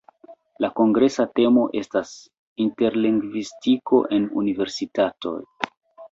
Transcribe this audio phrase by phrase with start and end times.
[0.63, 2.13] La kongresa temo estas:
[2.65, 5.35] "Interlingvistiko en universitatoj".